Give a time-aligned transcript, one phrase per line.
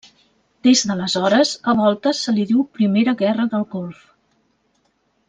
[0.67, 4.01] Des d'aleshores, a voltes se li diu primera guerra del Golf.